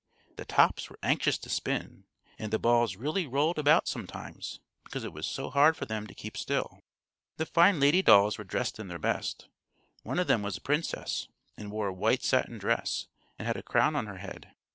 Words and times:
The 0.37 0.45
tops 0.45 0.89
were 0.89 0.97
anxious 1.03 1.37
to 1.37 1.47
spin, 1.49 2.05
and 2.39 2.51
the 2.51 2.57
balls 2.57 2.95
really 2.95 3.27
rolled 3.27 3.59
about 3.59 3.87
sometimes, 3.87 4.59
because 4.83 5.03
it 5.03 5.13
was 5.13 5.27
so 5.27 5.51
hard 5.51 5.77
for 5.77 5.85
them 5.85 6.07
to 6.07 6.15
keep 6.15 6.35
still. 6.37 6.79
The 7.37 7.45
fine 7.45 7.79
lady 7.79 8.01
dolls 8.01 8.39
were 8.39 8.43
dressed 8.43 8.79
in 8.79 8.87
their 8.87 8.97
best. 8.97 9.47
One 10.01 10.17
of 10.17 10.25
them 10.25 10.41
was 10.41 10.57
a 10.57 10.61
princess, 10.61 11.27
and 11.55 11.69
wore 11.69 11.89
a 11.89 11.93
white 11.93 12.23
satin 12.23 12.57
dress, 12.57 13.09
and 13.37 13.45
had 13.45 13.57
a 13.57 13.61
crown 13.61 13.95
on 13.95 14.07
her 14.07 14.17
head. 14.17 14.55